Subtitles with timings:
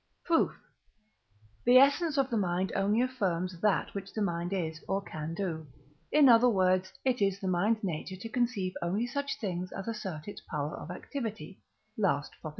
[0.25, 0.55] Proof.
[1.63, 5.67] The essence of the mind only affirms that which the mind is, or can do;
[6.11, 10.27] in other words, it is the mind's nature to conceive only such things as assert
[10.27, 11.59] its power of activity
[11.99, 12.49] (last Prop.).